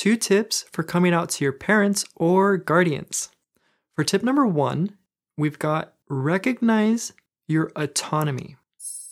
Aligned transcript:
two 0.00 0.16
tips 0.16 0.64
for 0.72 0.82
coming 0.82 1.12
out 1.12 1.28
to 1.28 1.44
your 1.44 1.52
parents 1.52 2.06
or 2.16 2.56
guardians. 2.56 3.28
For 3.94 4.02
tip 4.02 4.22
number 4.22 4.46
one, 4.46 4.96
we've 5.36 5.58
got 5.58 5.92
recognize 6.08 7.12
your 7.46 7.70
autonomy 7.76 8.56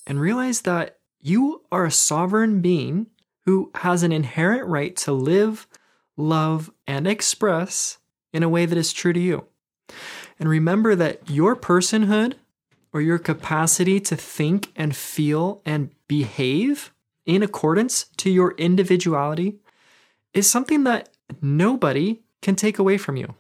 and 0.06 0.19
realize 0.19 0.62
that 0.62 0.96
you 1.21 1.62
are 1.71 1.85
a 1.85 1.90
sovereign 1.90 2.62
being 2.62 3.09
who 3.45 3.71
has 3.74 4.03
an 4.03 4.12
inherent 4.12 4.66
right 4.66 4.96
to 4.96 5.12
live, 5.12 5.66
love, 6.16 6.70
and 6.86 7.07
express 7.07 7.98
in 8.32 8.43
a 8.43 8.48
way 8.48 8.64
that 8.64 8.79
is 8.79 8.95
true 8.95 9.12
to 9.12 9.20
you. 9.20 9.45
And 10.41 10.48
remember 10.48 10.95
that 10.95 11.29
your 11.29 11.55
personhood 11.55 12.36
or 12.95 13.02
your 13.02 13.18
capacity 13.18 14.00
to 14.00 14.16
think 14.16 14.73
and 14.75 14.96
feel 14.96 15.61
and 15.66 15.91
behave 16.07 16.95
in 17.27 17.43
accordance 17.43 18.05
to 18.16 18.30
your 18.30 18.52
individuality 18.52 19.59
is 20.34 20.50
something 20.50 20.84
that 20.84 21.08
nobody 21.40 22.21
can 22.43 22.54
take 22.54 22.79
away 22.79 22.98
from 22.98 23.16
you, 23.16 23.34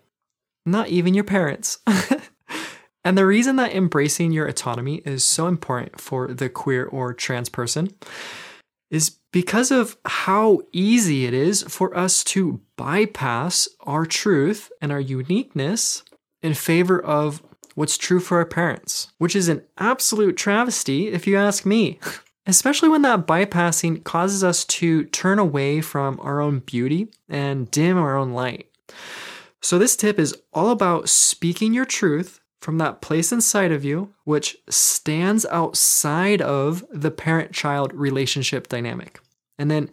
not 0.66 0.88
even 0.88 1.14
your 1.14 1.24
parents. 1.24 1.78
and 3.04 3.16
the 3.16 3.26
reason 3.26 3.56
that 3.56 3.74
embracing 3.74 4.32
your 4.32 4.46
autonomy 4.46 4.96
is 5.04 5.24
so 5.24 5.46
important 5.46 6.00
for 6.00 6.28
the 6.28 6.48
queer 6.48 6.84
or 6.86 7.14
trans 7.14 7.48
person 7.48 7.94
is 8.90 9.18
because 9.32 9.70
of 9.70 9.96
how 10.06 10.60
easy 10.72 11.26
it 11.26 11.34
is 11.34 11.62
for 11.62 11.96
us 11.96 12.24
to 12.24 12.60
bypass 12.76 13.68
our 13.80 14.06
truth 14.06 14.70
and 14.80 14.90
our 14.90 15.00
uniqueness 15.00 16.02
in 16.42 16.54
favor 16.54 16.98
of 17.00 17.42
what's 17.74 17.98
true 17.98 18.20
for 18.20 18.38
our 18.38 18.46
parents, 18.46 19.12
which 19.18 19.36
is 19.36 19.48
an 19.48 19.62
absolute 19.76 20.36
travesty 20.36 21.08
if 21.08 21.26
you 21.26 21.36
ask 21.36 21.66
me. 21.66 21.98
Especially 22.48 22.88
when 22.88 23.02
that 23.02 23.26
bypassing 23.26 24.02
causes 24.04 24.42
us 24.42 24.64
to 24.64 25.04
turn 25.04 25.38
away 25.38 25.82
from 25.82 26.18
our 26.20 26.40
own 26.40 26.60
beauty 26.60 27.08
and 27.28 27.70
dim 27.70 27.98
our 27.98 28.16
own 28.16 28.32
light. 28.32 28.70
So, 29.60 29.78
this 29.78 29.94
tip 29.94 30.18
is 30.18 30.34
all 30.54 30.70
about 30.70 31.10
speaking 31.10 31.74
your 31.74 31.84
truth 31.84 32.40
from 32.60 32.78
that 32.78 33.02
place 33.02 33.32
inside 33.32 33.70
of 33.70 33.84
you, 33.84 34.14
which 34.24 34.56
stands 34.70 35.44
outside 35.46 36.40
of 36.40 36.84
the 36.90 37.10
parent 37.10 37.52
child 37.52 37.92
relationship 37.92 38.66
dynamic. 38.68 39.20
And 39.58 39.70
then 39.70 39.90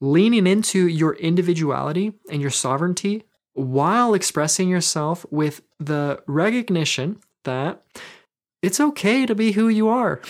leaning 0.00 0.48
into 0.48 0.88
your 0.88 1.14
individuality 1.14 2.14
and 2.28 2.42
your 2.42 2.50
sovereignty 2.50 3.22
while 3.52 4.14
expressing 4.14 4.68
yourself 4.68 5.24
with 5.30 5.62
the 5.78 6.20
recognition 6.26 7.20
that 7.44 7.82
it's 8.62 8.80
okay 8.80 9.26
to 9.26 9.34
be 9.34 9.52
who 9.52 9.68
you 9.68 9.88
are, 9.88 10.20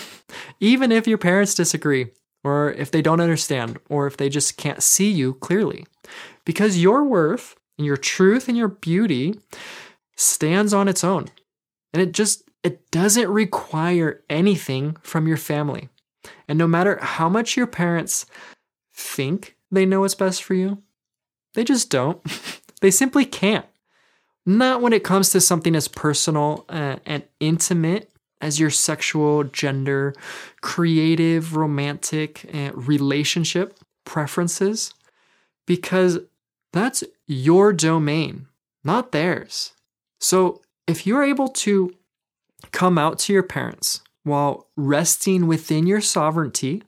even 0.59 0.91
if 0.91 1.07
your 1.07 1.19
parents 1.19 1.55
disagree, 1.55 2.09
or 2.43 2.73
if 2.73 2.91
they 2.91 3.03
don't 3.03 3.21
understand, 3.21 3.79
or 3.89 4.07
if 4.07 4.17
they 4.17 4.29
just 4.29 4.57
can't 4.57 4.83
see 4.83 5.11
you 5.11 5.35
clearly. 5.35 5.87
Because 6.45 6.79
your 6.79 7.05
worth 7.05 7.55
and 7.79 7.87
your 7.87 7.97
truth 7.97 8.49
and 8.49 8.57
your 8.57 8.69
beauty 8.69 9.39
stands 10.17 10.73
on 10.73 10.89
its 10.89 11.05
own. 11.05 11.29
And 11.93 12.03
it 12.03 12.13
just 12.13 12.45
it 12.63 12.91
doesn't 12.91 13.29
require 13.29 14.23
anything 14.31 14.97
from 15.03 15.27
your 15.27 15.37
family. 15.37 15.89
And 16.49 16.59
no 16.59 16.69
matter 16.69 16.99
how 17.03 17.29
much 17.29 17.57
your 17.57 17.67
parents 17.67 18.25
think 18.95 19.57
they 19.71 19.85
know 19.85 20.01
what's 20.01 20.15
best 20.15 20.43
for 20.43 20.55
you, 20.55 20.83
they 21.55 21.65
just 21.65 21.91
don't. 21.91 22.23
they 22.81 22.91
simply 22.91 23.25
can't. 23.25 23.67
Not 24.47 24.81
when 24.81 24.93
it 24.93 25.05
comes 25.05 25.31
to 25.31 25.41
something 25.41 25.77
as 25.77 25.89
personal 25.89 26.65
uh, 26.69 26.97
and 27.05 27.25
intimate 27.41 28.12
as 28.43 28.61
your 28.61 28.71
sexual, 28.71 29.45
gender, 29.45 30.15
creative, 30.61 31.57
romantic, 31.57 32.45
uh, 32.53 32.73
relationship 32.75 33.79
preferences, 34.05 34.93
because 35.67 36.19
that's 36.73 37.05
your 37.27 37.73
domain, 37.73 38.47
not 38.85 39.13
theirs. 39.13 39.73
So 40.21 40.61
if 40.87 41.07
you're 41.07 41.23
able 41.23 41.49
to 41.49 41.95
come 42.73 42.99
out 42.99 43.19
to 43.21 43.33
your 43.33 43.43
parents 43.43 44.03
while 44.25 44.69
resting 44.77 45.47
within 45.47 45.87
your 45.87 46.01
sovereignty, 46.01 46.83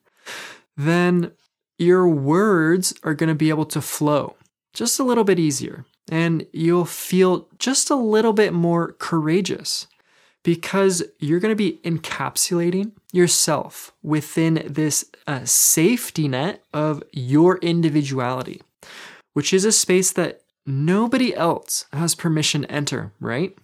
then 0.76 1.32
your 1.78 2.08
words 2.08 2.94
are 3.04 3.14
going 3.14 3.28
to 3.28 3.34
be 3.34 3.48
able 3.48 3.66
to 3.66 3.80
flow 3.80 4.36
just 4.72 4.98
a 4.98 5.04
little 5.04 5.24
bit 5.24 5.38
easier. 5.38 5.84
And 6.10 6.46
you'll 6.52 6.84
feel 6.84 7.48
just 7.58 7.90
a 7.90 7.96
little 7.96 8.32
bit 8.32 8.52
more 8.52 8.92
courageous 8.98 9.86
because 10.44 11.02
you're 11.18 11.40
going 11.40 11.50
to 11.52 11.56
be 11.56 11.80
encapsulating 11.84 12.92
yourself 13.12 13.92
within 14.02 14.62
this 14.66 15.06
uh, 15.26 15.44
safety 15.44 16.28
net 16.28 16.62
of 16.72 17.02
your 17.12 17.56
individuality, 17.58 18.62
which 19.32 19.52
is 19.52 19.64
a 19.64 19.72
space 19.72 20.12
that 20.12 20.42
nobody 20.66 21.34
else 21.34 21.86
has 21.92 22.14
permission 22.14 22.62
to 22.62 22.70
enter, 22.70 23.12
right? 23.18 23.56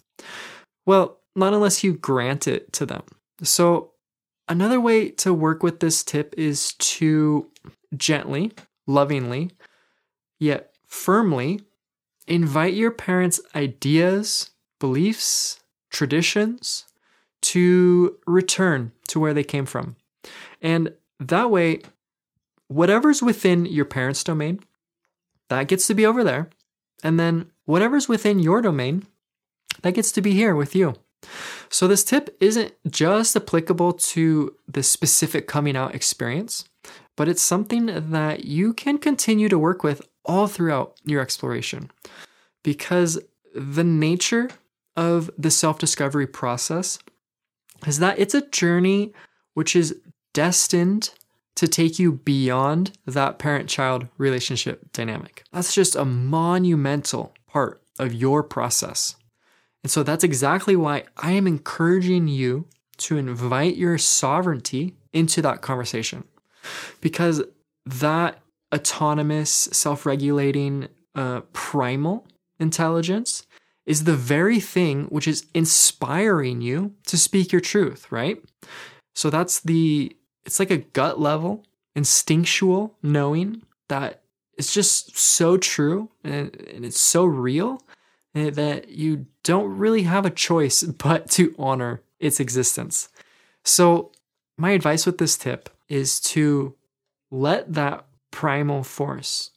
Well, 0.86 1.18
not 1.36 1.52
unless 1.54 1.84
you 1.84 1.92
grant 1.92 2.48
it 2.48 2.72
to 2.72 2.86
them. 2.86 3.02
So, 3.42 3.92
another 4.48 4.80
way 4.80 5.10
to 5.10 5.32
work 5.32 5.62
with 5.62 5.80
this 5.80 6.02
tip 6.02 6.34
is 6.36 6.72
to 6.74 7.46
gently, 7.96 8.52
lovingly, 8.86 9.50
yet 10.38 10.72
firmly 10.86 11.60
invite 12.26 12.74
your 12.74 12.90
parents' 12.90 13.40
ideas, 13.54 14.50
beliefs, 14.78 15.59
traditions 15.90 16.86
to 17.42 18.16
return 18.26 18.92
to 19.08 19.20
where 19.20 19.34
they 19.34 19.44
came 19.44 19.66
from. 19.66 19.96
And 20.62 20.92
that 21.18 21.50
way, 21.50 21.80
whatever's 22.68 23.22
within 23.22 23.66
your 23.66 23.84
parents' 23.84 24.24
domain, 24.24 24.60
that 25.48 25.68
gets 25.68 25.86
to 25.88 25.94
be 25.94 26.06
over 26.06 26.22
there. 26.22 26.50
And 27.02 27.18
then 27.18 27.50
whatever's 27.64 28.08
within 28.08 28.38
your 28.38 28.60
domain, 28.60 29.06
that 29.82 29.94
gets 29.94 30.12
to 30.12 30.22
be 30.22 30.32
here 30.32 30.54
with 30.54 30.74
you. 30.74 30.94
So, 31.68 31.86
this 31.86 32.02
tip 32.02 32.34
isn't 32.40 32.72
just 32.88 33.36
applicable 33.36 33.92
to 33.92 34.54
the 34.66 34.82
specific 34.82 35.46
coming 35.46 35.76
out 35.76 35.94
experience, 35.94 36.64
but 37.16 37.28
it's 37.28 37.42
something 37.42 38.10
that 38.10 38.44
you 38.44 38.72
can 38.72 38.96
continue 38.96 39.48
to 39.48 39.58
work 39.58 39.82
with 39.84 40.00
all 40.24 40.46
throughout 40.46 40.98
your 41.04 41.20
exploration 41.20 41.90
because 42.62 43.18
the 43.54 43.84
nature 43.84 44.50
of 45.00 45.30
the 45.38 45.50
self 45.50 45.78
discovery 45.78 46.26
process 46.26 46.98
is 47.86 47.98
that 48.00 48.18
it's 48.18 48.34
a 48.34 48.46
journey 48.50 49.14
which 49.54 49.74
is 49.74 49.96
destined 50.34 51.10
to 51.56 51.66
take 51.66 51.98
you 51.98 52.12
beyond 52.12 52.92
that 53.06 53.38
parent 53.38 53.68
child 53.68 54.06
relationship 54.18 54.92
dynamic. 54.92 55.42
That's 55.52 55.74
just 55.74 55.96
a 55.96 56.04
monumental 56.04 57.34
part 57.48 57.82
of 57.98 58.12
your 58.12 58.42
process. 58.42 59.16
And 59.82 59.90
so 59.90 60.02
that's 60.02 60.22
exactly 60.22 60.76
why 60.76 61.04
I 61.16 61.32
am 61.32 61.46
encouraging 61.46 62.28
you 62.28 62.66
to 62.98 63.16
invite 63.16 63.76
your 63.76 63.96
sovereignty 63.96 64.94
into 65.14 65.40
that 65.40 65.62
conversation. 65.62 66.24
Because 67.00 67.42
that 67.86 68.38
autonomous, 68.74 69.50
self 69.50 70.04
regulating, 70.04 70.88
uh, 71.14 71.40
primal 71.54 72.26
intelligence 72.58 73.46
is 73.86 74.04
the 74.04 74.16
very 74.16 74.60
thing 74.60 75.04
which 75.06 75.26
is 75.26 75.46
inspiring 75.54 76.60
you 76.60 76.94
to 77.06 77.16
speak 77.16 77.52
your 77.52 77.60
truth, 77.60 78.10
right? 78.10 78.42
So 79.14 79.30
that's 79.30 79.60
the, 79.60 80.16
it's 80.44 80.58
like 80.58 80.70
a 80.70 80.78
gut 80.78 81.20
level, 81.20 81.64
instinctual 81.94 82.96
knowing 83.02 83.62
that 83.88 84.22
it's 84.56 84.72
just 84.72 85.16
so 85.18 85.56
true 85.56 86.10
and, 86.22 86.54
and 86.72 86.84
it's 86.84 87.00
so 87.00 87.24
real 87.24 87.82
that 88.34 88.90
you 88.90 89.26
don't 89.42 89.76
really 89.76 90.02
have 90.02 90.24
a 90.24 90.30
choice 90.30 90.82
but 91.04 91.30
to 91.30 91.54
honor 91.58 92.02
its 92.18 92.40
existence. 92.40 93.08
So, 93.64 94.12
my 94.56 94.70
advice 94.72 95.06
with 95.06 95.16
this 95.16 95.38
tip 95.38 95.70
is 95.88 96.20
to 96.20 96.74
let 97.30 97.72
that 97.72 98.04
primal 98.30 98.82
force, 98.82 99.52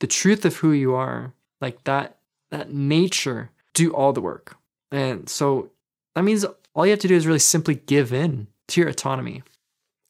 the 0.00 0.06
truth 0.06 0.44
of 0.44 0.56
who 0.56 0.72
you 0.72 0.94
are, 0.94 1.32
like 1.60 1.84
that 1.84 2.18
that 2.50 2.72
nature 2.72 3.50
do 3.76 3.92
all 3.92 4.12
the 4.12 4.20
work. 4.20 4.56
And 4.90 5.28
so 5.28 5.70
that 6.14 6.24
means 6.24 6.44
all 6.74 6.84
you 6.84 6.90
have 6.90 6.98
to 7.00 7.08
do 7.08 7.14
is 7.14 7.26
really 7.26 7.38
simply 7.38 7.76
give 7.76 8.12
in 8.12 8.48
to 8.68 8.80
your 8.80 8.90
autonomy 8.90 9.42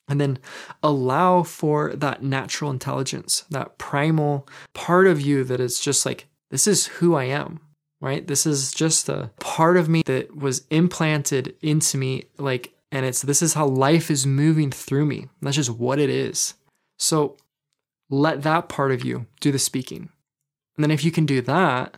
and 0.08 0.20
then 0.20 0.38
allow 0.82 1.42
for 1.42 1.92
that 1.94 2.22
natural 2.22 2.70
intelligence, 2.70 3.44
that 3.50 3.76
primal 3.76 4.48
part 4.72 5.06
of 5.06 5.20
you 5.20 5.44
that 5.44 5.60
is 5.60 5.80
just 5.80 6.06
like, 6.06 6.26
this 6.50 6.66
is 6.66 6.86
who 6.86 7.14
I 7.14 7.24
am 7.24 7.60
right? 8.00 8.26
This 8.26 8.46
is 8.46 8.72
just 8.72 9.08
a 9.08 9.30
part 9.40 9.76
of 9.76 9.88
me 9.88 10.02
that 10.06 10.36
was 10.36 10.66
implanted 10.70 11.54
into 11.62 11.96
me, 11.96 12.24
like, 12.38 12.72
and 12.92 13.04
it's 13.04 13.22
this 13.22 13.42
is 13.42 13.54
how 13.54 13.66
life 13.66 14.10
is 14.10 14.26
moving 14.26 14.70
through 14.70 15.06
me. 15.06 15.26
That's 15.42 15.56
just 15.56 15.70
what 15.70 15.98
it 15.98 16.10
is. 16.10 16.54
So 16.98 17.36
let 18.08 18.42
that 18.42 18.68
part 18.68 18.92
of 18.92 19.04
you 19.04 19.26
do 19.40 19.50
the 19.50 19.58
speaking. 19.58 20.10
And 20.76 20.84
then 20.84 20.90
if 20.90 21.04
you 21.04 21.10
can 21.10 21.26
do 21.26 21.40
that, 21.42 21.96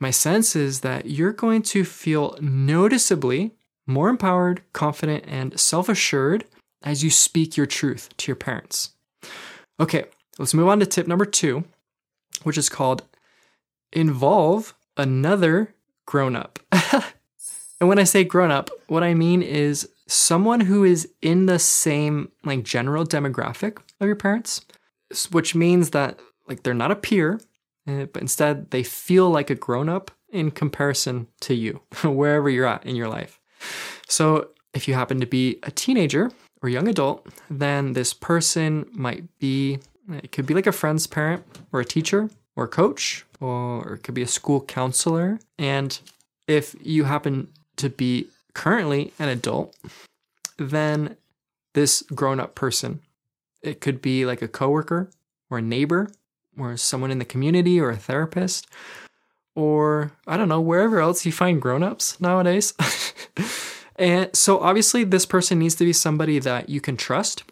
my 0.00 0.10
sense 0.10 0.56
is 0.56 0.80
that 0.80 1.06
you're 1.06 1.32
going 1.32 1.62
to 1.62 1.84
feel 1.84 2.36
noticeably 2.40 3.52
more 3.86 4.08
empowered, 4.08 4.62
confident, 4.72 5.24
and 5.26 5.58
self 5.60 5.88
assured 5.88 6.44
as 6.82 7.04
you 7.04 7.10
speak 7.10 7.56
your 7.56 7.66
truth 7.66 8.08
to 8.16 8.28
your 8.28 8.36
parents. 8.36 8.94
Okay, 9.78 10.04
let's 10.38 10.54
move 10.54 10.68
on 10.68 10.80
to 10.80 10.86
tip 10.86 11.06
number 11.06 11.26
two, 11.26 11.64
which 12.42 12.56
is 12.56 12.68
called 12.68 13.02
involve 13.92 14.74
another 14.96 15.74
grown 16.06 16.36
up. 16.36 16.58
and 17.80 17.88
when 17.88 17.98
I 17.98 18.04
say 18.04 18.24
grown 18.24 18.50
up, 18.50 18.70
what 18.86 19.02
I 19.02 19.14
mean 19.14 19.42
is 19.42 19.88
someone 20.06 20.60
who 20.60 20.84
is 20.84 21.08
in 21.20 21.46
the 21.46 21.58
same 21.58 22.30
like 22.44 22.62
general 22.62 23.04
demographic 23.04 23.78
of 24.00 24.06
your 24.06 24.16
parents, 24.16 24.64
which 25.30 25.54
means 25.54 25.90
that 25.90 26.18
like 26.48 26.62
they're 26.62 26.74
not 26.74 26.90
a 26.90 26.96
peer, 26.96 27.40
Eh, 27.90 28.06
but 28.12 28.22
instead 28.22 28.70
they 28.70 28.82
feel 28.82 29.30
like 29.30 29.50
a 29.50 29.54
grown 29.54 29.88
up 29.88 30.10
in 30.30 30.50
comparison 30.50 31.26
to 31.40 31.54
you, 31.54 31.80
wherever 32.04 32.48
you're 32.48 32.66
at 32.66 32.84
in 32.86 32.96
your 32.96 33.08
life. 33.08 33.40
So 34.08 34.48
if 34.72 34.86
you 34.86 34.94
happen 34.94 35.20
to 35.20 35.26
be 35.26 35.58
a 35.62 35.70
teenager 35.70 36.30
or 36.62 36.68
young 36.68 36.88
adult, 36.88 37.26
then 37.48 37.94
this 37.94 38.14
person 38.14 38.86
might 38.92 39.24
be, 39.38 39.78
it 40.08 40.32
could 40.32 40.46
be 40.46 40.54
like 40.54 40.66
a 40.66 40.72
friend's 40.72 41.06
parent 41.06 41.44
or 41.72 41.80
a 41.80 41.84
teacher 41.84 42.30
or 42.56 42.64
a 42.64 42.68
coach, 42.68 43.24
or 43.40 43.94
it 43.94 44.02
could 44.02 44.14
be 44.14 44.22
a 44.22 44.26
school 44.26 44.60
counselor. 44.60 45.40
And 45.58 45.98
if 46.46 46.76
you 46.82 47.04
happen 47.04 47.48
to 47.76 47.88
be 47.88 48.28
currently 48.54 49.12
an 49.18 49.28
adult, 49.28 49.74
then 50.58 51.16
this 51.74 52.02
grown 52.14 52.40
up 52.40 52.54
person, 52.54 53.00
it 53.62 53.80
could 53.80 54.02
be 54.02 54.26
like 54.26 54.42
a 54.42 54.48
coworker 54.48 55.10
or 55.48 55.58
a 55.58 55.62
neighbor 55.62 56.10
or 56.60 56.76
someone 56.76 57.10
in 57.10 57.18
the 57.18 57.24
community 57.24 57.80
or 57.80 57.90
a 57.90 57.96
therapist 57.96 58.66
or 59.54 60.12
I 60.26 60.36
don't 60.36 60.48
know, 60.48 60.60
wherever 60.60 61.00
else 61.00 61.26
you 61.26 61.32
find 61.32 61.60
grown 61.60 61.82
ups 61.82 62.20
nowadays. 62.20 62.74
and 63.96 64.34
so 64.34 64.60
obviously, 64.60 65.04
this 65.04 65.26
person 65.26 65.58
needs 65.58 65.74
to 65.76 65.84
be 65.84 65.92
somebody 65.92 66.38
that 66.38 66.68
you 66.68 66.80
can 66.80 66.96
trust, 66.96 67.44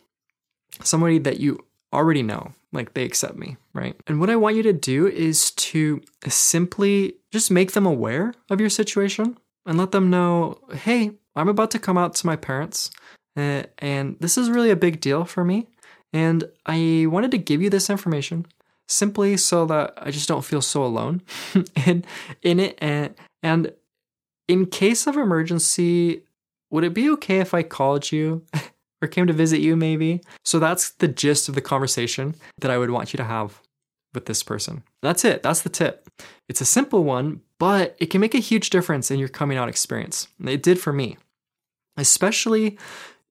somebody 0.82 1.19
that 1.19 1.40
you 1.40 1.64
already 1.93 2.22
know, 2.22 2.52
like 2.72 2.94
they 2.94 3.05
accept 3.05 3.37
me, 3.37 3.56
right? 3.75 3.96
And 4.06 4.20
what 4.20 4.31
I 4.31 4.37
want 4.37 4.56
you 4.56 4.62
to 4.64 4.72
do 4.72 5.06
is 5.06 5.50
to 5.52 6.00
simply 6.26 7.14
just 7.32 7.50
make 7.50 7.72
them 7.72 7.87
aware 7.87 8.34
of 8.50 8.61
your 8.61 8.70
situation 8.70 9.38
and 9.66 9.78
let 9.78 9.93
them 9.93 10.11
know 10.11 10.58
hey, 10.72 11.12
I'm 11.34 11.49
about 11.49 11.70
to 11.72 11.78
come 11.78 11.99
out 11.99 12.14
to 12.16 12.26
my 12.26 12.37
parents, 12.37 12.90
uh, 13.37 13.64
and 13.78 14.16
this 14.20 14.38
is 14.38 14.50
really 14.50 14.70
a 14.70 14.76
big 14.76 15.00
deal 15.00 15.25
for 15.25 15.44
me. 15.44 15.69
And 16.12 16.44
I 16.64 17.06
wanted 17.08 17.32
to 17.32 17.38
give 17.38 17.61
you 17.61 17.69
this 17.69 17.90
information 17.90 18.46
simply 18.88 19.37
so 19.37 19.67
that 19.67 19.94
I 19.96 20.11
just 20.11 20.29
don't 20.29 20.44
feel 20.44 20.62
so 20.62 20.85
alone 20.85 21.23
in 21.87 22.05
in 22.43 22.61
it. 22.61 22.79
And 22.81 23.14
and 23.43 23.73
in 24.49 24.67
case 24.67 25.06
of 25.06 25.17
emergency 25.17 26.23
would 26.70 26.85
it 26.85 26.94
be 26.94 27.08
okay 27.11 27.38
if 27.38 27.55
I 27.55 27.62
called 27.62 28.12
you 28.12 28.44
or 29.02 29.08
came 29.08 29.26
to 29.26 29.32
visit 29.32 29.61
you 29.61 29.76
maybe? 29.76 30.20
So 30.44 30.58
that's 30.58 30.90
the 30.90 31.08
gist 31.08 31.49
of 31.49 31.55
the 31.55 31.61
conversation 31.61 32.35
that 32.61 32.70
I 32.70 32.79
would 32.79 32.90
want 32.90 33.12
you 33.12 33.17
to 33.19 33.25
have 33.25 33.62
with 34.14 34.26
this 34.26 34.43
person. 34.43 34.82
That's 35.02 35.25
it. 35.25 35.43
That's 35.43 35.62
the 35.62 35.69
tip. 35.69 36.08
It's 36.49 36.61
a 36.61 36.67
simple 36.67 37.05
one 37.05 37.43
but 37.58 37.96
it 37.99 38.06
can 38.06 38.20
make 38.20 38.37
a 38.37 38.38
huge 38.38 38.70
difference 38.70 39.11
in 39.11 39.19
your 39.19 39.29
coming 39.29 39.58
out 39.58 39.69
experience. 39.69 40.29
It 40.44 40.62
did 40.62 40.81
for 40.81 40.93
me 40.93 41.17
especially 41.99 42.79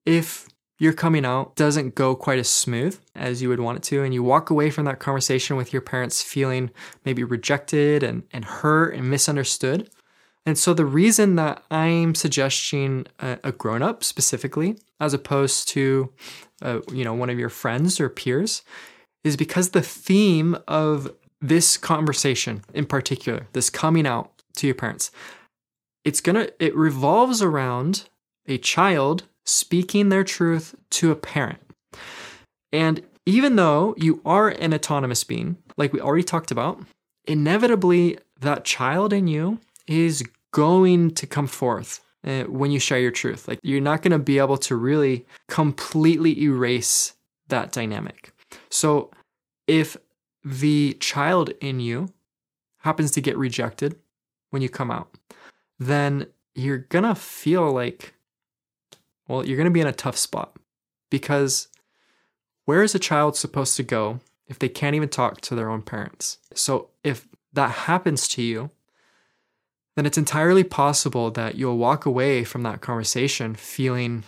if 0.06 0.48
your 0.80 0.94
coming 0.94 1.26
out 1.26 1.56
doesn't 1.56 1.96
go 1.96 2.16
quite 2.16 2.40
as 2.40 2.50
smooth 2.50 3.00
as 3.16 3.42
you 3.42 3.50
would 3.50 3.60
want 3.60 3.78
it 3.78 3.84
to, 3.84 4.04
and 4.04 4.14
you 4.14 4.24
walk 4.24 4.50
away 4.50 4.70
from 4.70 4.86
that 4.86 5.00
conversation 5.00 5.58
with 5.58 5.74
your 5.74 5.82
parents 5.82 6.22
feeling 6.22 6.70
maybe 7.04 7.24
rejected 7.24 8.04
and, 8.04 8.24
and 8.32 8.46
hurt 8.46 8.94
and 8.94 9.10
misunderstood. 9.10 9.90
And 10.46 10.58
so, 10.58 10.74
the 10.74 10.86
reason 10.86 11.36
that 11.36 11.64
I'm 11.72 12.16
suggesting 12.16 13.08
a, 13.20 13.40
a 13.44 13.52
grown 13.52 13.82
up 13.82 14.04
specifically, 14.04 14.78
as 15.00 15.14
opposed 15.14 15.68
to 15.70 16.14
uh, 16.62 16.80
you 16.92 17.04
know 17.04 17.14
one 17.14 17.30
of 17.30 17.40
your 17.40 17.50
friends 17.50 18.00
or 18.00 18.08
peers, 18.08 18.62
is 19.24 19.36
because 19.36 19.72
the 19.72 19.82
theme 19.82 20.58
of 20.68 21.14
this 21.42 21.76
conversation 21.76 22.64
in 22.74 22.86
particular, 22.86 23.48
this 23.54 23.70
coming 23.70 24.08
out 24.08 24.32
to 24.56 24.68
your 24.68 24.76
parents, 24.76 25.12
it's 26.06 26.22
gonna 26.22 26.50
it 26.60 26.76
revolves 26.76 27.42
around 27.42 28.08
a 28.48 28.58
child 28.58 29.24
speaking 29.48 30.10
their 30.10 30.24
truth 30.24 30.76
to 30.92 31.12
a 31.12 31.16
parent. 31.16 31.60
And 32.72 33.02
even 33.26 33.56
though 33.56 33.96
you 33.98 34.22
are 34.26 34.50
an 34.50 34.74
autonomous 34.74 35.24
being, 35.24 35.58
like 35.78 35.94
we 35.94 36.02
already 36.02 36.24
talked 36.24 36.52
about, 36.52 36.80
inevitably 37.26 38.20
that 38.42 38.66
child 38.66 39.14
in 39.14 39.28
you 39.28 39.60
is 39.88 40.24
going 40.52 41.12
to 41.12 41.26
come 41.26 41.48
forth 41.48 42.02
uh, 42.26 42.44
when 42.44 42.72
you 42.72 42.80
share 42.80 43.00
your 43.00 43.12
truth. 43.12 43.48
Like 43.48 43.60
you're 43.64 43.82
not 43.82 44.02
going 44.02 44.12
to 44.12 44.20
be 44.20 44.38
able 44.38 44.58
to 44.58 44.76
really 44.76 45.26
completely 45.48 46.42
erase 46.42 47.14
that 47.48 47.72
dynamic. 47.72 48.32
So 48.70 49.12
if 49.68 49.98
the 50.44 50.98
child 51.00 51.52
in 51.62 51.80
you 51.80 52.10
happens 52.80 53.12
to 53.12 53.22
get 53.22 53.38
rejected 53.38 53.96
when 54.50 54.62
you 54.62 54.70
come 54.70 54.92
out, 54.92 55.10
then 55.80 56.28
you're 56.56 56.78
going 56.78 57.04
to 57.04 57.16
feel 57.16 57.72
like 57.72 58.14
well, 59.28 59.46
you're 59.46 59.58
going 59.58 59.66
to 59.66 59.72
be 59.72 59.82
in 59.82 59.88
a 59.88 59.94
tough 59.94 60.18
spot 60.18 60.56
because 61.10 61.68
where 62.66 62.84
is 62.84 62.96
a 62.96 63.00
child 63.00 63.36
supposed 63.36 63.76
to 63.78 63.84
go 63.84 64.20
if 64.48 64.60
they 64.60 64.70
can't 64.70 64.96
even 64.96 65.10
talk 65.10 65.42
to 65.42 65.56
their 65.56 65.70
own 65.70 65.82
parents? 65.82 66.38
So, 66.54 66.90
if 67.04 67.28
that 67.54 67.72
happens 67.72 68.28
to 68.30 68.42
you, 68.42 68.72
then 69.96 70.06
it's 70.06 70.18
entirely 70.18 70.64
possible 70.64 71.32
that 71.32 71.56
you'll 71.56 71.78
walk 71.78 72.06
away 72.06 72.44
from 72.44 72.62
that 72.64 72.82
conversation 72.82 73.56
feeling 73.56 74.24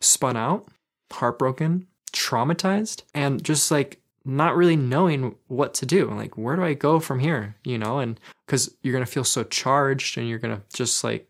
spun 0.00 0.36
out, 0.36 0.68
heartbroken, 1.10 1.86
traumatized, 2.12 3.02
and 3.14 3.42
just 3.42 3.70
like 3.70 4.00
not 4.24 4.56
really 4.56 4.76
knowing 4.76 5.34
what 5.46 5.72
to 5.74 5.86
do. 5.86 6.10
Like, 6.10 6.36
where 6.36 6.56
do 6.56 6.62
I 6.62 6.74
go 6.74 7.00
from 7.00 7.20
here? 7.20 7.56
You 7.64 7.78
know, 7.78 7.98
and 7.98 8.20
because 8.46 8.74
you're 8.82 8.92
going 8.92 9.04
to 9.04 9.10
feel 9.10 9.24
so 9.24 9.44
charged 9.44 10.18
and 10.18 10.28
you're 10.28 10.38
going 10.38 10.56
to 10.56 10.62
just 10.74 11.02
like 11.02 11.27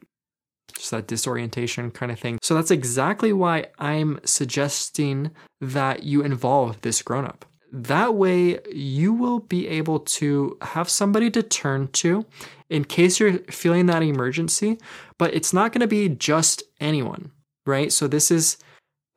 just 0.78 0.90
that 0.92 1.06
disorientation 1.06 1.90
kind 1.90 2.10
of 2.10 2.18
thing. 2.18 2.38
So 2.42 2.54
that's 2.54 2.70
exactly 2.70 3.32
why 3.32 3.66
I'm 3.78 4.20
suggesting 4.24 5.30
that 5.60 6.04
you 6.04 6.22
involve 6.22 6.80
this 6.80 7.02
grown 7.02 7.24
up. 7.24 7.44
That 7.70 8.14
way, 8.14 8.60
you 8.72 9.12
will 9.12 9.40
be 9.40 9.68
able 9.68 10.00
to 10.00 10.56
have 10.62 10.88
somebody 10.88 11.30
to 11.32 11.42
turn 11.42 11.88
to 11.88 12.24
in 12.70 12.84
case 12.84 13.20
you're 13.20 13.38
feeling 13.50 13.86
that 13.86 14.02
emergency, 14.02 14.78
but 15.18 15.34
it's 15.34 15.52
not 15.52 15.72
going 15.72 15.82
to 15.82 15.86
be 15.86 16.08
just 16.08 16.62
anyone, 16.80 17.30
right? 17.66 17.92
So, 17.92 18.08
this 18.08 18.30
is 18.30 18.56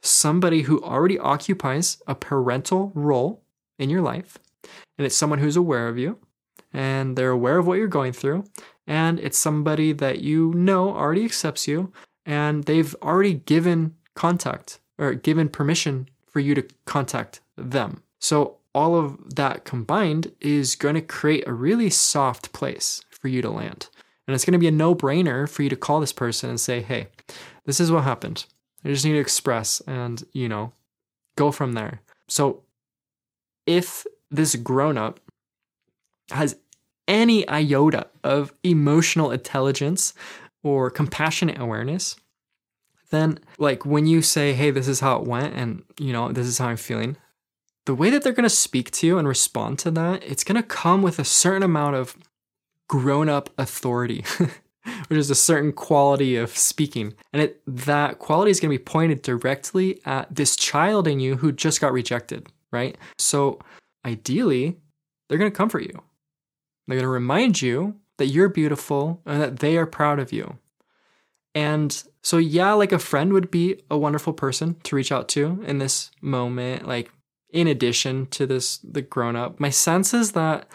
somebody 0.02 0.64
who 0.64 0.84
already 0.84 1.18
occupies 1.18 2.02
a 2.08 2.16
parental 2.16 2.92
role 2.94 3.42
in 3.80 3.90
your 3.90 4.02
life, 4.02 4.38
and 4.98 5.06
it's 5.06 5.16
someone 5.16 5.40
who's 5.40 5.56
aware 5.56 5.88
of 5.88 5.98
you 5.98 6.18
and 6.74 7.16
they're 7.16 7.32
aware 7.32 7.58
of 7.58 7.68
what 7.68 7.78
you're 7.78 7.88
going 7.88 8.14
through 8.14 8.44
and 8.88 9.20
it's 9.20 9.38
somebody 9.38 9.94
that 9.94 10.22
you 10.22 10.54
know 10.54 10.90
already 10.90 11.26
accepts 11.26 11.68
you 11.68 11.92
and 12.26 12.66
they've 12.66 12.96
already 13.02 13.34
given 13.34 13.96
contact 14.16 14.80
or 14.98 15.14
given 15.14 15.50
permission 15.50 16.10
for 16.28 16.40
you 16.40 16.56
to 16.56 16.64
contact 16.86 17.42
them. 17.58 18.04
So 18.20 18.58
all 18.74 18.96
of 18.96 19.36
that 19.36 19.66
combined 19.66 20.32
is 20.40 20.76
going 20.76 20.96
to 20.96 21.02
create 21.02 21.48
a 21.48 21.54
really 21.54 21.90
soft 21.90 22.54
place 22.54 23.02
for 23.10 23.28
you 23.28 23.42
to 23.42 23.50
land. 23.50 23.90
And 24.28 24.36
it's 24.36 24.46
going 24.46 24.54
to 24.54 24.60
be 24.60 24.68
a 24.68 24.72
no 24.72 24.96
brainer 24.96 25.50
for 25.50 25.64
you 25.64 25.70
to 25.70 25.76
call 25.76 26.00
this 26.00 26.14
person 26.14 26.50
and 26.50 26.60
say, 26.60 26.82
hey, 26.82 27.08
this 27.66 27.80
is 27.80 27.92
what 27.92 28.04
happened. 28.04 28.46
I 28.86 28.90
just 28.90 29.06
need 29.06 29.14
to 29.14 29.20
express 29.20 29.82
and, 29.88 30.24
you 30.32 30.48
know, 30.48 30.74
go 31.36 31.52
from 31.52 31.74
there. 31.74 32.02
So 32.28 32.64
if 33.66 34.06
this 34.30 34.56
grown 34.56 34.98
up 34.98 35.20
has 36.32 36.56
any 37.08 37.48
iota 37.48 38.08
of 38.24 38.54
emotional 38.64 39.32
intelligence 39.32 40.14
or 40.64 40.90
compassionate 40.90 41.60
awareness, 41.60 42.16
then 43.10 43.40
like 43.58 43.86
when 43.86 44.08
you 44.08 44.22
say, 44.22 44.54
"Hey, 44.54 44.72
this 44.72 44.88
is 44.88 45.02
how 45.02 45.18
it 45.18 45.28
went 45.28 45.54
and, 45.56 45.84
you 46.00 46.14
know, 46.14 46.32
this 46.32 46.48
is 46.48 46.58
how 46.58 46.68
I'm 46.68 46.78
feeling." 46.78 47.18
The 47.86 47.96
way 47.96 48.10
that 48.12 48.24
they're 48.24 48.34
to 48.44 48.50
speak 48.50 48.92
to 48.92 49.08
you 49.08 49.18
and 49.18 49.28
respond 49.28 49.80
to 49.80 49.92
that, 49.92 50.24
it's 50.24 50.44
to 50.56 50.64
come 50.64 51.02
with 51.02 51.20
a 51.20 51.26
certain 51.26 51.64
amount 51.64 51.96
of 51.96 52.16
grown-up 52.88 53.50
authority. 53.58 54.24
which 55.08 55.18
is 55.18 55.30
a 55.30 55.36
certain 55.36 55.72
quality 55.72 56.36
of 56.36 56.56
speaking. 56.58 57.14
And 57.34 57.42
it, 57.42 57.62
that 57.68 58.20
quality 58.20 58.52
is 58.52 58.60
going 58.60 58.72
to 58.72 58.78
be 58.78 58.84
pointed 58.84 59.22
directly 59.22 60.00
at 60.06 60.34
this 60.34 60.56
child 60.56 61.08
in 61.08 61.20
you 61.20 61.38
who 61.38 61.52
just 61.52 61.82
got 61.82 61.94
rejected, 61.94 62.48
right? 62.72 62.98
So 63.18 63.60
ideally, 64.06 64.78
they're 65.28 65.38
going 65.38 65.52
to 65.52 65.58
comfort 65.58 65.84
you. 65.84 66.02
They're 66.92 67.00
going 67.00 67.06
to 67.06 67.10
remind 67.10 67.62
you 67.62 67.96
that 68.18 68.28
you're 68.28 68.50
beautiful 68.50 69.22
and 69.26 69.42
that 69.42 69.60
they 69.60 69.78
are 69.78 69.86
proud 69.86 70.20
of 70.20 70.34
you. 70.34 70.58
And 71.56 72.04
so, 72.22 72.38
yeah, 72.38 72.74
like 72.74 72.92
a 72.92 73.00
friend 73.00 73.34
would 73.34 73.50
be 73.50 73.82
a 73.90 73.98
wonderful 73.98 74.34
person 74.34 74.76
to 74.84 74.96
reach 74.96 75.12
out 75.12 75.28
to 75.30 75.64
in 75.66 75.80
this 75.80 76.12
moment, 76.22 76.88
like 76.88 77.12
in 77.50 77.68
addition 77.68 78.28
to 78.28 78.46
this, 78.46 78.78
the 78.80 79.02
grown 79.02 79.36
up. 79.36 79.60
My 79.60 79.70
sense 79.70 80.14
is 80.14 80.34
that 80.34 80.68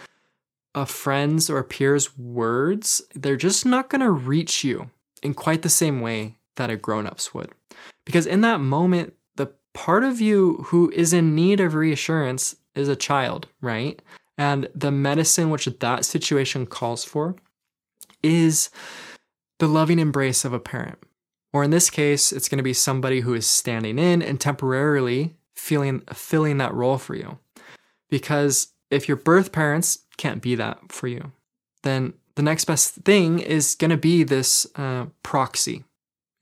a 0.75 0.85
friend's 0.85 1.49
or 1.49 1.59
a 1.59 1.65
peer's 1.65 2.17
words, 2.19 3.03
they're 3.15 3.37
just 3.37 3.65
not 3.65 3.89
going 3.89 4.03
to 4.03 4.11
reach 4.11 4.63
you 4.63 4.91
in 5.23 5.33
quite 5.35 5.63
the 5.63 5.71
same 5.71 6.01
way 6.01 6.37
that 6.57 6.71
a 6.71 6.77
grown 6.77 7.07
up's 7.07 7.33
would. 7.33 7.51
Because 8.05 8.27
in 8.27 8.43
that 8.43 8.61
moment, 8.61 9.15
the 9.37 9.51
part 9.73 10.05
of 10.05 10.21
you 10.21 10.65
who 10.67 10.91
is 10.91 11.13
in 11.13 11.35
need 11.35 11.61
of 11.61 11.75
reassurance 11.75 12.57
is 12.75 12.89
a 12.89 12.97
child, 12.97 13.49
right? 13.63 14.01
And 14.39 14.69
the 14.75 14.91
medicine 14.91 15.51
which 15.51 15.65
that 15.65 16.05
situation 16.05 16.67
calls 16.67 17.05
for 17.05 17.37
is 18.23 18.71
the 19.59 19.67
loving 19.67 19.99
embrace 19.99 20.45
of 20.45 20.53
a 20.53 20.61
parent. 20.61 20.99
Or 21.53 21.65
in 21.65 21.71
this 21.71 21.89
case, 21.89 22.33
it's 22.33 22.49
going 22.49 22.59
to 22.59 22.63
be 22.63 22.75
somebody 22.75 23.21
who 23.21 23.33
is 23.33 23.47
standing 23.47 23.99
in 23.99 24.21
and 24.21 24.41
temporarily 24.41 25.37
feeling 25.55 26.03
filling 26.13 26.59
that 26.59 26.75
role 26.75 26.99
for 26.99 27.15
you. 27.15 27.39
Because 28.11 28.69
if 28.91 29.09
your 29.09 29.17
birth 29.17 29.53
parents 29.53 30.01
can't 30.17 30.43
be 30.43 30.55
that 30.55 30.93
for 30.93 31.09
you, 31.09 31.33
then 31.83 32.13
the 32.35 32.43
next 32.43 32.67
best 32.67 32.97
thing 32.97 33.39
is 33.39 33.75
going 33.75 33.91
to 33.91 33.97
be 33.97 34.23
this 34.23 34.67
uh, 34.77 35.07
proxy 35.23 35.85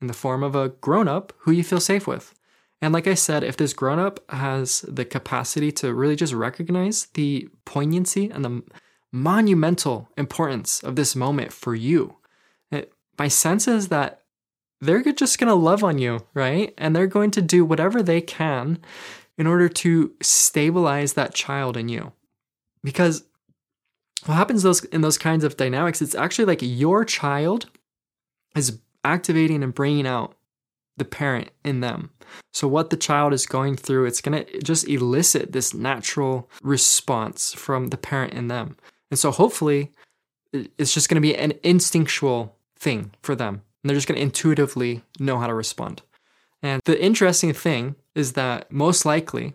in 0.01 0.07
the 0.07 0.13
form 0.13 0.43
of 0.43 0.55
a 0.55 0.69
grown 0.69 1.07
up 1.07 1.33
who 1.39 1.51
you 1.51 1.63
feel 1.63 1.79
safe 1.79 2.05
with. 2.05 2.33
And 2.81 2.93
like 2.93 3.07
I 3.07 3.13
said, 3.13 3.43
if 3.43 3.57
this 3.57 3.73
grown 3.73 3.99
up 3.99 4.19
has 4.29 4.81
the 4.81 5.05
capacity 5.05 5.71
to 5.73 5.93
really 5.93 6.15
just 6.15 6.33
recognize 6.33 7.07
the 7.13 7.49
poignancy 7.65 8.29
and 8.29 8.43
the 8.43 8.63
monumental 9.11 10.09
importance 10.17 10.83
of 10.83 10.95
this 10.95 11.15
moment 11.15 11.53
for 11.53 11.73
you, 11.73 12.17
it, 12.71 12.91
my 13.17 13.27
sense 13.27 13.67
is 13.67 13.87
that 13.87 14.21
they're 14.81 15.01
just 15.13 15.39
going 15.39 15.47
to 15.47 15.55
love 15.55 15.83
on 15.83 15.97
you, 15.97 16.25
right? 16.33 16.73
And 16.77 16.95
they're 16.95 17.07
going 17.07 17.31
to 17.31 17.41
do 17.41 17.63
whatever 17.65 18.03
they 18.03 18.21
can 18.21 18.79
in 19.37 19.47
order 19.47 19.69
to 19.69 20.13
stabilize 20.21 21.13
that 21.13 21.33
child 21.33 21.77
in 21.77 21.89
you. 21.89 22.11
Because 22.83 23.23
what 24.25 24.35
happens 24.35 24.63
those 24.63 24.83
in 24.85 25.01
those 25.01 25.17
kinds 25.17 25.43
of 25.43 25.57
dynamics, 25.57 26.01
it's 26.01 26.15
actually 26.15 26.45
like 26.45 26.59
your 26.61 27.05
child 27.05 27.69
is 28.55 28.79
activating 29.03 29.63
and 29.63 29.73
bringing 29.73 30.07
out 30.07 30.35
the 30.97 31.05
parent 31.05 31.49
in 31.63 31.81
them. 31.81 32.11
So 32.53 32.67
what 32.67 32.89
the 32.89 32.97
child 32.97 33.33
is 33.33 33.45
going 33.45 33.75
through, 33.75 34.05
it's 34.05 34.21
going 34.21 34.45
to 34.45 34.61
just 34.61 34.87
elicit 34.87 35.51
this 35.51 35.73
natural 35.73 36.49
response 36.61 37.53
from 37.53 37.87
the 37.87 37.97
parent 37.97 38.33
in 38.33 38.47
them. 38.47 38.77
And 39.11 39.19
so 39.19 39.31
hopefully 39.31 39.91
it's 40.51 40.93
just 40.93 41.09
going 41.09 41.21
to 41.21 41.27
be 41.27 41.35
an 41.35 41.53
instinctual 41.63 42.55
thing 42.77 43.11
for 43.21 43.35
them. 43.35 43.61
And 43.83 43.89
they're 43.89 43.95
just 43.95 44.07
going 44.07 44.17
to 44.17 44.23
intuitively 44.23 45.03
know 45.19 45.37
how 45.37 45.47
to 45.47 45.53
respond. 45.53 46.01
And 46.63 46.81
the 46.85 47.01
interesting 47.01 47.53
thing 47.53 47.95
is 48.15 48.33
that 48.33 48.71
most 48.71 49.05
likely 49.05 49.53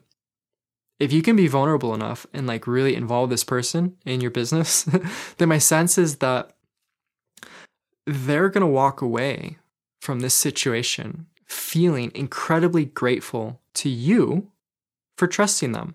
if 1.01 1.13
you 1.13 1.23
can 1.23 1.35
be 1.35 1.49
vulnerable 1.49 1.95
enough 1.95 2.27
and 2.33 2.47
like 2.47 2.67
really 2.67 2.95
involve 2.95 3.31
this 3.31 3.43
person 3.43 3.97
in 4.05 4.21
your 4.21 4.31
business, 4.31 4.83
then 5.39 5.49
my 5.49 5.59
sense 5.59 5.97
is 5.97 6.19
that 6.19 6.53
they're 8.07 8.51
going 8.51 8.61
to 8.61 8.67
walk 8.67 9.01
away 9.01 9.57
from 10.01 10.21
this 10.21 10.35
situation 10.35 11.27
feeling 11.47 12.13
incredibly 12.15 12.85
grateful 12.85 13.61
to 13.75 13.89
you 13.89 14.49
for 15.17 15.27
trusting 15.27 15.73
them 15.73 15.95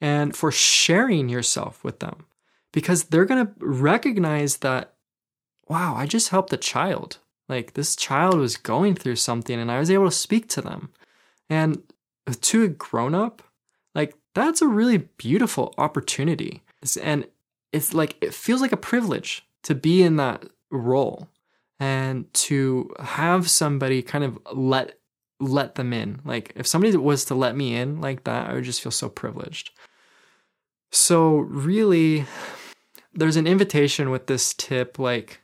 and 0.00 0.36
for 0.36 0.50
sharing 0.50 1.28
yourself 1.28 1.82
with 1.84 2.00
them 2.00 2.26
because 2.72 3.04
they're 3.04 3.24
going 3.24 3.46
to 3.46 3.52
recognize 3.60 4.58
that, 4.58 4.94
wow, 5.68 5.94
I 5.96 6.06
just 6.06 6.30
helped 6.30 6.52
a 6.52 6.56
child. 6.56 7.18
Like 7.48 7.74
this 7.74 7.96
child 7.96 8.38
was 8.38 8.56
going 8.56 8.94
through 8.94 9.16
something 9.16 9.58
and 9.58 9.70
I 9.70 9.78
was 9.78 9.90
able 9.90 10.06
to 10.06 10.10
speak 10.10 10.48
to 10.50 10.62
them. 10.62 10.90
And 11.48 11.82
to 12.40 12.64
a 12.64 12.68
grown 12.68 13.14
up, 13.14 13.42
like 13.94 14.14
that's 14.34 14.62
a 14.62 14.68
really 14.68 14.98
beautiful 14.98 15.74
opportunity. 15.78 16.62
And 17.02 17.26
it's 17.72 17.92
like, 17.92 18.16
it 18.20 18.34
feels 18.34 18.60
like 18.60 18.72
a 18.72 18.76
privilege 18.76 19.46
to 19.64 19.74
be 19.74 20.02
in 20.02 20.16
that 20.16 20.44
role 20.70 21.28
and 21.80 22.32
to 22.34 22.94
have 23.00 23.48
somebody 23.48 24.02
kind 24.02 24.22
of 24.22 24.38
let 24.52 24.98
let 25.40 25.74
them 25.74 25.94
in. 25.94 26.20
Like 26.24 26.52
if 26.54 26.66
somebody 26.66 26.94
was 26.96 27.24
to 27.24 27.34
let 27.34 27.56
me 27.56 27.74
in 27.74 28.00
like 28.00 28.24
that, 28.24 28.50
I 28.50 28.52
would 28.52 28.64
just 28.64 28.82
feel 28.82 28.92
so 28.92 29.08
privileged. 29.08 29.70
So 30.92 31.36
really 31.36 32.26
there's 33.14 33.36
an 33.36 33.46
invitation 33.46 34.10
with 34.10 34.26
this 34.26 34.52
tip 34.52 34.98
like 34.98 35.40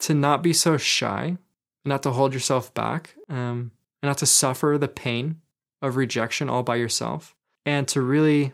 to 0.00 0.14
not 0.14 0.42
be 0.42 0.54
so 0.54 0.78
shy, 0.78 1.36
not 1.84 2.02
to 2.02 2.10
hold 2.10 2.32
yourself 2.32 2.72
back, 2.72 3.14
um, 3.28 3.70
and 4.02 4.08
not 4.08 4.18
to 4.18 4.26
suffer 4.26 4.76
the 4.80 4.88
pain 4.88 5.40
of 5.82 5.96
rejection 5.96 6.48
all 6.48 6.62
by 6.62 6.76
yourself, 6.76 7.36
and 7.66 7.86
to 7.88 8.00
really 8.00 8.52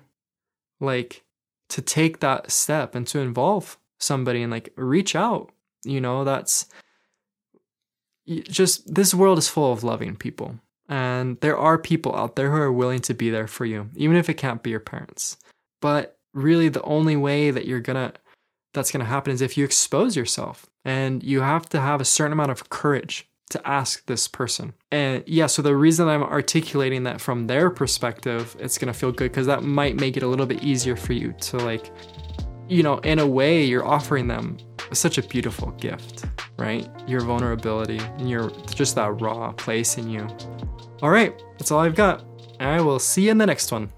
like 0.81 1.23
to 1.69 1.81
take 1.81 2.19
that 2.19 2.51
step 2.51 2.97
and 2.97 3.07
to 3.07 3.21
involve 3.21 3.79
somebody 3.99 4.43
and 4.43 4.51
like 4.51 4.73
reach 4.77 5.15
out 5.15 5.53
you 5.85 6.01
know, 6.01 6.25
that's 6.25 6.67
just 8.27 8.95
this 8.95 9.15
world 9.15 9.39
is 9.39 9.49
full 9.49 9.73
of 9.73 9.85
loving 9.85 10.17
people. 10.17 10.57
And 10.89 11.41
there 11.41 11.57
are 11.57 11.79
people 11.79 12.17
out 12.17 12.35
there 12.35 12.51
who 12.51 12.57
are 12.57 12.73
willing 12.73 13.01
to 13.03 13.15
be 13.15 13.31
there 13.31 13.47
for 13.47 13.65
you, 13.65 13.91
even 13.95 14.17
if 14.17 14.29
it 14.29 14.35
can't 14.35 14.63
be 14.63 14.71
your 14.71 14.81
parents. 14.81 15.37
But 15.81 16.19
really, 16.35 16.69
the 16.69 16.83
only 16.83 17.17
way 17.17 17.51
that 17.51 17.67
you're 17.67 17.81
gonna 17.81 18.13
that's 18.75 18.91
gonna 18.93 19.05
happen 19.05 19.33
is 19.33 19.41
if 19.41 19.57
you 19.57 19.65
expose 19.65 20.17
yourself. 20.17 20.67
And 20.85 21.23
you 21.23 21.43
have 21.43 21.69
to 21.71 21.81
have 21.81 22.01
a 22.01 22.05
certain 22.07 22.33
amount 22.33 22.51
of 22.51 22.71
courage 22.71 23.29
to 23.51 23.69
ask 23.69 24.07
this 24.07 24.29
person. 24.29 24.73
And 24.91 25.23
yeah, 25.27 25.47
so 25.47 25.61
the 25.61 25.77
reason 25.77 26.09
I'm 26.09 26.23
articulating 26.23 27.03
that 27.03 27.21
from 27.21 27.47
their 27.47 27.69
perspective, 27.69 28.57
it's 28.59 28.79
gonna 28.79 28.95
feel 28.95 29.13
good 29.13 29.31
because 29.31 29.47
that 29.47 29.63
might 29.63 29.97
make 29.97 30.17
it 30.17 30.23
a 30.23 30.29
little 30.29 30.47
bit 30.47 30.63
easier 30.63 30.97
for 30.97 31.13
you 31.13 31.33
to 31.41 31.59
like, 31.59 31.91
you 32.71 32.85
know, 32.85 32.99
in 32.99 33.19
a 33.19 33.27
way, 33.27 33.65
you're 33.65 33.85
offering 33.85 34.29
them 34.29 34.57
such 34.93 35.19
a 35.19 35.23
beautiful 35.23 35.73
gift, 35.73 36.25
right? 36.57 36.89
Your 37.07 37.21
vulnerability 37.21 37.99
and 37.99 38.31
your 38.31 38.51
just 38.75 38.95
that 38.95 39.21
raw 39.21 39.53
place 39.53 39.99
in 39.99 40.09
you. 40.09 40.27
All 41.03 41.11
right, 41.11 41.35
that's 41.59 41.71
all 41.71 41.81
I've 41.81 41.97
got. 41.97 42.25
I 42.61 42.81
will 42.81 42.99
see 42.99 43.25
you 43.25 43.33
in 43.33 43.39
the 43.39 43.47
next 43.47 43.73
one. 43.73 43.93